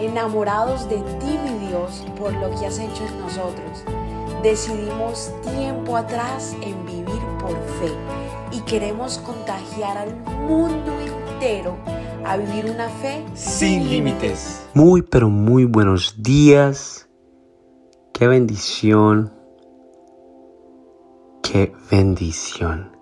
enamorados 0.00 0.88
de 0.88 0.96
ti, 0.96 1.38
mi 1.44 1.66
Dios, 1.68 2.04
por 2.18 2.32
lo 2.34 2.50
que 2.58 2.66
has 2.66 2.78
hecho 2.78 3.04
en 3.04 3.20
nosotros. 3.20 3.84
Decidimos 4.42 5.32
tiempo 5.42 5.96
atrás 5.96 6.54
en 6.62 6.84
vivir 6.86 7.20
por 7.40 7.56
fe 7.80 7.92
y 8.52 8.60
queremos 8.60 9.18
contagiar 9.18 9.98
al 9.98 10.14
mundo 10.46 10.92
entero 11.00 11.76
a 12.24 12.36
vivir 12.36 12.70
una 12.70 12.88
fe 12.88 13.24
sin 13.34 13.88
límites. 13.88 14.66
Muy, 14.74 15.02
pero 15.02 15.28
muy 15.28 15.64
buenos 15.64 16.22
días. 16.22 17.08
Qué 18.12 18.26
bendición. 18.26 19.32
Qué 21.42 21.72
bendición. 21.90 22.96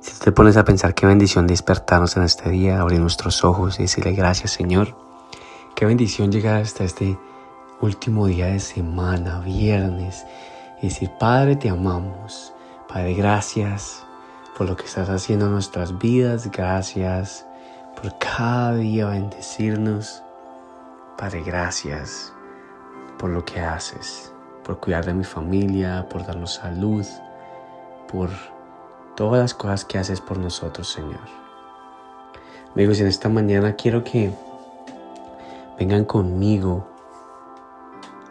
Si 0.00 0.18
te 0.20 0.32
pones 0.32 0.56
a 0.56 0.64
pensar 0.64 0.94
qué 0.94 1.06
bendición 1.06 1.46
despertarnos 1.46 2.16
en 2.16 2.22
este 2.22 2.50
día, 2.50 2.80
abrir 2.80 3.00
nuestros 3.00 3.44
ojos 3.44 3.78
y 3.78 3.82
decirle 3.82 4.12
gracias 4.12 4.52
Señor. 4.52 5.07
Qué 5.78 5.86
bendición 5.86 6.32
llegar 6.32 6.60
hasta 6.60 6.82
este 6.82 7.16
último 7.80 8.26
día 8.26 8.46
de 8.46 8.58
semana, 8.58 9.38
viernes, 9.38 10.26
y 10.82 10.88
decir, 10.88 11.08
Padre, 11.20 11.54
te 11.54 11.68
amamos. 11.68 12.52
Padre, 12.88 13.14
gracias 13.14 14.04
por 14.56 14.68
lo 14.68 14.76
que 14.76 14.86
estás 14.86 15.08
haciendo 15.08 15.46
en 15.46 15.52
nuestras 15.52 15.96
vidas. 15.96 16.50
Gracias 16.50 17.46
por 17.94 18.18
cada 18.18 18.74
día 18.74 19.06
bendecirnos. 19.06 20.20
Padre, 21.16 21.44
gracias 21.44 22.32
por 23.16 23.30
lo 23.30 23.44
que 23.44 23.60
haces, 23.60 24.32
por 24.64 24.80
cuidar 24.80 25.06
de 25.06 25.14
mi 25.14 25.22
familia, 25.22 26.08
por 26.10 26.26
darnos 26.26 26.54
salud, 26.54 27.06
por 28.10 28.30
todas 29.14 29.38
las 29.42 29.54
cosas 29.54 29.84
que 29.84 29.98
haces 29.98 30.20
por 30.20 30.38
nosotros, 30.38 30.88
Señor. 30.88 31.20
Amigos, 32.74 32.98
en 32.98 33.06
esta 33.06 33.28
mañana 33.28 33.76
quiero 33.76 34.02
que 34.02 34.32
vengan 35.78 36.04
conmigo 36.04 36.88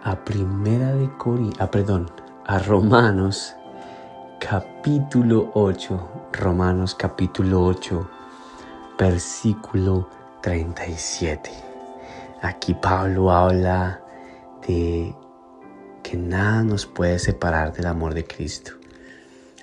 a 0.04 0.26
Primera 0.26 0.94
de 0.94 1.10
Cori, 1.18 1.50
ah, 1.60 1.72
perdón, 1.72 2.12
a 2.46 2.60
Romanos 2.60 3.56
capítulo 4.40 5.52
8, 5.54 6.30
Romanos 6.34 6.94
capítulo 6.94 7.64
8, 7.64 8.10
versículo 9.00 10.10
37. 10.42 11.50
Aquí 12.42 12.74
Pablo 12.74 13.32
habla 13.32 14.02
de 14.68 15.16
que 16.04 16.18
nada 16.18 16.64
nos 16.64 16.86
puede 16.86 17.18
separar 17.18 17.72
del 17.72 17.86
amor 17.86 18.14
de 18.14 18.26
Cristo. 18.26 18.74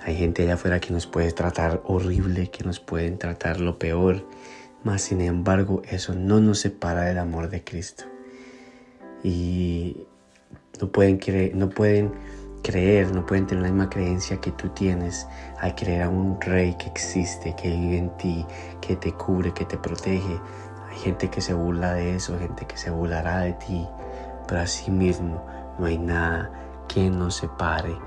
Hay 0.03 0.15
gente 0.15 0.41
allá 0.41 0.55
afuera 0.55 0.79
que 0.79 0.91
nos 0.91 1.05
puede 1.05 1.31
tratar 1.31 1.81
horrible, 1.85 2.49
que 2.49 2.63
nos 2.63 2.79
pueden 2.79 3.19
tratar 3.19 3.59
lo 3.59 3.77
peor, 3.77 4.27
mas 4.85 5.01
sin 5.01 5.19
embargo 5.19 5.81
eso 5.89 6.13
no 6.13 6.39
nos 6.39 6.59
separa 6.59 7.01
del 7.01 7.17
amor 7.17 7.49
de 7.49 7.63
Cristo. 7.63 8.05
Y 9.23 10.05
no 10.79 10.91
pueden 10.91 11.17
creer, 11.17 11.55
no 11.55 11.69
pueden 11.69 12.13
creer, 12.61 13.11
no 13.11 13.25
pueden 13.25 13.47
tener 13.47 13.63
la 13.63 13.69
misma 13.69 13.89
creencia 13.89 14.39
que 14.39 14.51
tú 14.51 14.69
tienes 14.69 15.27
al 15.59 15.73
creer 15.73 16.03
a 16.03 16.09
un 16.09 16.39
rey 16.39 16.75
que 16.75 16.85
existe, 16.85 17.55
que 17.55 17.69
vive 17.71 17.97
en 17.97 18.15
ti, 18.17 18.45
que 18.79 18.95
te 18.95 19.11
cubre, 19.13 19.51
que 19.53 19.65
te 19.65 19.75
protege. 19.75 20.39
Hay 20.87 20.97
gente 20.97 21.31
que 21.31 21.41
se 21.41 21.55
burla 21.55 21.93
de 21.93 22.15
eso, 22.15 22.37
gente 22.37 22.67
que 22.67 22.77
se 22.77 22.91
burlará 22.91 23.39
de 23.39 23.53
ti, 23.53 23.87
pero 24.47 24.61
así 24.61 24.91
mismo 24.91 25.43
no 25.79 25.87
hay 25.87 25.97
nada 25.97 26.51
que 26.87 27.09
nos 27.09 27.37
separe 27.37 27.97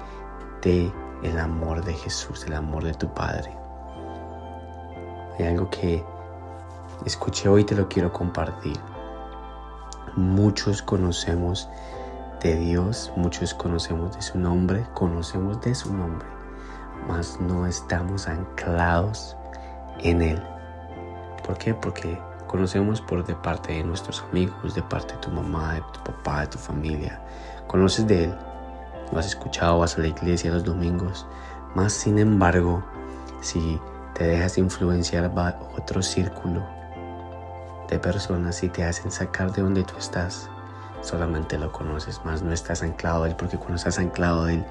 de 0.62 0.92
el 1.24 1.38
amor 1.40 1.84
de 1.84 1.94
Jesús, 1.94 2.44
el 2.46 2.54
amor 2.54 2.84
de 2.84 2.94
tu 2.94 3.12
Padre. 3.12 3.50
Hay 5.38 5.46
algo 5.46 5.68
que 5.70 6.04
escuché 7.04 7.48
hoy 7.48 7.64
te 7.64 7.74
lo 7.74 7.88
quiero 7.88 8.12
compartir. 8.12 8.78
Muchos 10.16 10.82
conocemos 10.82 11.68
de 12.42 12.56
Dios, 12.56 13.12
muchos 13.16 13.54
conocemos 13.54 14.14
de 14.16 14.22
su 14.22 14.38
nombre, 14.38 14.86
conocemos 14.94 15.60
de 15.60 15.74
su 15.74 15.92
nombre, 15.92 16.26
mas 17.06 17.38
no 17.40 17.66
estamos 17.66 18.28
anclados 18.28 19.36
en 20.00 20.22
Él. 20.22 20.42
¿Por 21.46 21.56
qué? 21.58 21.74
Porque 21.74 22.18
conocemos 22.46 23.00
por 23.00 23.24
de 23.24 23.34
parte 23.34 23.72
de 23.74 23.84
nuestros 23.84 24.24
amigos, 24.30 24.74
de 24.74 24.82
parte 24.82 25.14
de 25.14 25.20
tu 25.20 25.30
mamá, 25.30 25.74
de 25.74 25.82
tu 25.92 26.00
papá, 26.04 26.40
de 26.42 26.46
tu 26.48 26.58
familia. 26.58 27.20
Conoces 27.66 28.06
de 28.06 28.24
Él, 28.24 28.34
lo 29.12 29.18
has 29.18 29.26
escuchado, 29.26 29.78
vas 29.78 29.96
a 29.96 30.00
la 30.00 30.08
iglesia 30.08 30.50
los 30.50 30.64
domingos, 30.64 31.26
más 31.74 31.92
sin 31.92 32.18
embargo, 32.18 32.82
si 33.40 33.80
te 34.14 34.26
dejas 34.26 34.58
influenciar 34.58 35.36
va 35.36 35.58
otro 35.76 36.02
círculo 36.02 36.77
de 37.88 37.98
personas 37.98 38.62
y 38.62 38.68
te 38.68 38.84
hacen 38.84 39.10
sacar 39.10 39.52
de 39.52 39.62
donde 39.62 39.84
tú 39.84 39.94
estás, 39.98 40.50
solamente 41.00 41.58
lo 41.58 41.72
conoces, 41.72 42.24
más 42.24 42.42
no 42.42 42.52
estás 42.52 42.82
anclado 42.82 43.24
a 43.24 43.28
Él, 43.28 43.36
porque 43.36 43.56
cuando 43.56 43.76
estás 43.76 43.98
anclado 43.98 44.44
a 44.44 44.52
Él, 44.52 44.64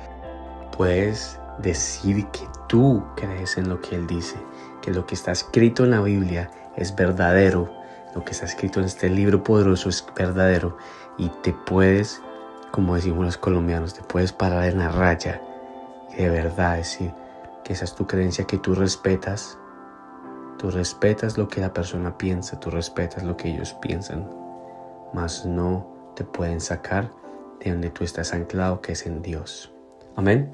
puedes 0.76 1.40
decir 1.58 2.28
que 2.28 2.48
tú 2.68 3.04
crees 3.16 3.58
en 3.58 3.70
lo 3.70 3.82
que 3.82 3.96
Él 3.96 4.08
dice, 4.08 4.38
que 4.82 4.92
lo 4.92 5.06
que 5.06 5.16
está 5.16 5.32
escrito 5.32 5.84
en 5.84 5.92
la 5.92 6.02
Biblia 6.02 6.52
es 6.76 6.96
verdadero, 6.96 7.72
lo 8.16 8.24
que 8.24 8.32
está 8.32 8.46
escrito 8.46 8.80
en 8.80 8.86
este 8.86 9.10
libro 9.10 9.44
poderoso 9.44 9.90
es 9.90 10.06
verdadero 10.16 10.78
y 11.18 11.30
te 11.30 11.54
puedes 11.54 12.22
como 12.72 12.96
decimos 12.96 13.26
los 13.26 13.38
colombianos, 13.38 13.94
te 13.94 14.04
puedes 14.04 14.34
parar 14.34 14.66
en 14.66 14.80
la 14.80 14.90
raya 14.90 15.42
y 16.12 16.18
de 16.18 16.30
verdad 16.30 16.78
decir 16.78 17.12
que 17.64 17.74
esa 17.74 17.86
es 17.86 17.96
tu 17.96 18.06
creencia 18.06 18.46
que 18.46 18.58
tú 18.58 18.76
respetas. 18.76 19.58
Tú 20.58 20.72
respetas 20.72 21.38
lo 21.38 21.48
que 21.48 21.62
la 21.62 21.74
persona 21.74 22.18
piensa, 22.18 22.60
tú 22.60 22.70
respetas 22.70 23.24
lo 23.24 23.38
que 23.38 23.54
ellos 23.54 23.74
piensan, 23.82 24.28
mas 25.14 25.46
no 25.46 26.14
te 26.16 26.24
pueden 26.24 26.62
sacar 26.62 27.12
de 27.64 27.72
donde 27.72 27.90
tú 27.90 28.04
estás 28.04 28.34
anclado, 28.34 28.82
que 28.82 28.94
es 28.94 29.06
en 29.06 29.22
Dios. 29.22 29.72
Amén. 30.16 30.52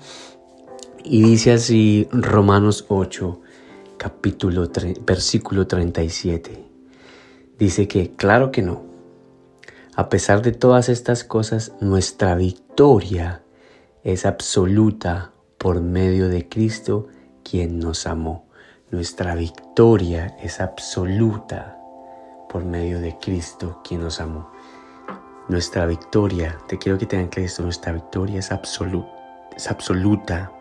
Y 1.04 1.24
dice 1.24 1.54
así 1.54 2.08
Romanos 2.12 2.86
8, 2.90 3.42
capítulo 3.98 4.70
versículo 5.06 5.68
37. 5.68 6.64
Dice 7.58 7.88
que 7.88 8.12
claro 8.16 8.52
que 8.52 8.62
no 8.62 8.94
a 9.96 10.10
pesar 10.10 10.42
de 10.42 10.52
todas 10.52 10.90
estas 10.90 11.24
cosas, 11.24 11.74
nuestra 11.80 12.34
victoria 12.34 13.44
es 14.04 14.26
absoluta 14.26 15.34
por 15.60 15.82
medio 15.82 16.30
de 16.30 16.50
Cristo 16.50 17.10
quien 17.44 17.78
nos 17.78 18.08
amó. 18.08 18.43
Nuestra 18.94 19.34
victoria 19.34 20.38
es 20.40 20.62
absoluta 20.62 21.80
por 22.48 22.64
medio 22.64 23.00
de 23.00 23.18
Cristo 23.18 23.82
quien 23.84 24.02
nos 24.02 24.22
amó. 24.22 24.52
Nuestra 25.48 25.88
victoria, 25.88 26.60
te 26.68 26.78
quiero 26.78 27.00
que 27.00 27.08
tengan 27.08 27.30
claro 27.30 27.48
esto, 27.48 27.64
nuestra 27.64 27.92
victoria 27.92 28.38
es, 28.38 28.52
es 29.56 29.72
absoluta. 29.72 30.52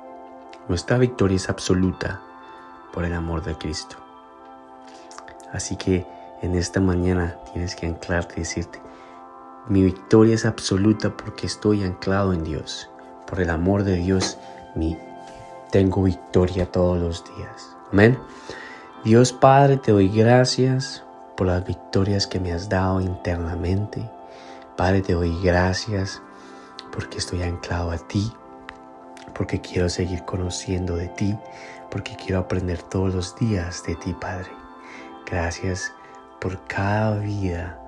Nuestra 0.67 0.97
victoria 0.97 1.37
es 1.37 1.51
absoluta 1.51 2.23
por 2.95 3.05
el 3.05 3.13
amor 3.13 3.45
de 3.45 3.55
Cristo. 3.59 3.97
Así 5.53 5.77
que 5.77 6.07
en 6.41 6.55
esta 6.55 6.81
mañana 6.81 7.37
tienes 7.53 7.77
que 7.77 7.85
anclarte 7.85 8.37
y 8.37 8.45
decirte, 8.45 8.81
mi 9.69 9.83
victoria 9.83 10.37
es 10.37 10.47
absoluta 10.47 11.15
porque 11.15 11.47
estoy 11.47 11.85
anclado 11.85 12.33
en 12.33 12.45
Dios. 12.45 12.89
Por 13.27 13.43
el 13.43 13.51
amor 13.51 13.85
de 13.85 13.97
Dios, 13.97 14.39
mi, 14.75 14.97
tengo 15.71 16.05
victoria 16.05 16.73
todos 16.73 16.99
los 16.99 17.23
días. 17.37 17.77
Amén. 17.93 18.19
Dios 19.05 19.35
Padre, 19.35 19.77
te 19.77 19.93
doy 19.93 20.09
gracias 20.09 21.05
por 21.37 21.47
las 21.47 21.67
victorias 21.67 22.27
que 22.27 22.41
me 22.41 22.53
has 22.53 22.71
dado 22.71 23.03
internamente. 23.03 24.09
Padre, 24.79 25.03
te 25.03 25.13
doy 25.13 25.39
gracias 25.43 26.23
porque 26.91 27.19
estoy 27.19 27.43
anclado 27.43 27.91
a 27.91 27.99
ti, 27.99 28.33
porque 29.35 29.61
quiero 29.61 29.91
seguir 29.91 30.25
conociendo 30.25 30.97
de 30.97 31.09
ti, 31.09 31.37
porque 31.91 32.17
quiero 32.17 32.39
aprender 32.39 32.81
todos 32.81 33.15
los 33.15 33.37
días 33.37 33.83
de 33.85 33.95
ti, 33.97 34.17
Padre. 34.19 34.49
Gracias 35.31 35.93
por 36.41 36.67
cada 36.67 37.19
vida 37.19 37.79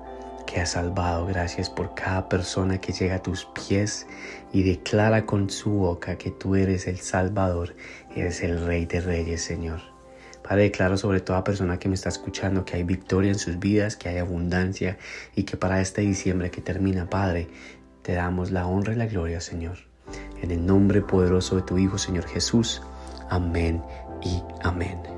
que 0.45 0.61
has 0.61 0.71
salvado. 0.71 1.25
Gracias 1.25 1.69
por 1.69 1.95
cada 1.95 2.29
persona 2.29 2.79
que 2.79 2.93
llega 2.93 3.15
a 3.15 3.23
tus 3.23 3.45
pies 3.45 4.05
y 4.53 4.63
declara 4.63 5.25
con 5.25 5.49
su 5.49 5.71
boca 5.71 6.17
que 6.17 6.29
tú 6.29 6.55
eres 6.55 6.87
el 6.87 6.99
Salvador, 6.99 7.75
eres 8.15 8.43
el 8.43 8.63
Rey 8.65 8.85
de 8.85 9.01
Reyes, 9.01 9.41
Señor. 9.41 9.94
Padre, 10.47 10.63
declaro 10.63 10.95
sobre 10.95 11.21
toda 11.21 11.43
persona 11.43 11.79
que 11.79 11.89
me 11.89 11.95
está 11.95 12.09
escuchando 12.09 12.65
que 12.65 12.75
hay 12.75 12.83
victoria 12.83 13.31
en 13.31 13.39
sus 13.39 13.57
vidas, 13.57 13.95
que 13.95 14.09
hay 14.09 14.19
abundancia 14.19 14.99
y 15.35 15.43
que 15.43 15.57
para 15.57 15.81
este 15.81 16.01
diciembre 16.01 16.51
que 16.51 16.61
termina, 16.61 17.09
Padre, 17.09 17.47
te 18.03 18.13
damos 18.13 18.51
la 18.51 18.67
honra 18.67 18.93
y 18.93 18.97
la 18.97 19.07
gloria, 19.07 19.41
Señor. 19.41 19.77
En 20.43 20.51
el 20.51 20.63
nombre 20.63 21.01
poderoso 21.01 21.55
de 21.55 21.63
tu 21.63 21.79
Hijo, 21.79 21.97
Señor 21.97 22.27
Jesús. 22.27 22.83
Amén 23.31 23.81
y 24.21 24.43
amén. 24.61 25.14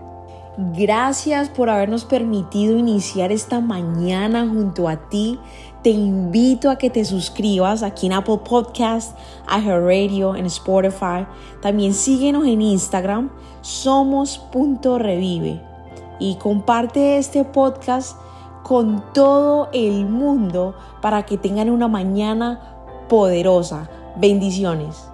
Gracias 0.59 1.49
por 1.49 1.69
habernos 1.69 2.03
permitido 2.03 2.79
iniciar 2.79 3.31
esta 3.31 3.61
mañana 3.61 4.47
junto 4.47 4.89
a 4.89 5.07
ti. 5.07 5.37
Te 5.83 5.91
invito 5.91 6.71
a 6.71 6.79
que 6.79 6.89
te 6.89 7.05
suscribas 7.05 7.83
aquí 7.83 8.07
en 8.07 8.13
Apple 8.13 8.39
Podcast, 8.43 9.15
Radio, 9.47 10.35
en 10.35 10.47
Spotify. 10.47 11.27
También 11.61 11.93
síguenos 11.93 12.47
en 12.47 12.63
Instagram, 12.63 13.29
somos.revive. 13.61 15.61
Y 16.19 16.37
comparte 16.37 17.19
este 17.19 17.43
podcast 17.43 18.17
con 18.63 19.03
todo 19.13 19.69
el 19.73 20.07
mundo 20.07 20.73
para 21.03 21.23
que 21.27 21.37
tengan 21.37 21.69
una 21.69 21.87
mañana 21.87 22.59
poderosa. 23.07 23.87
Bendiciones. 24.15 25.07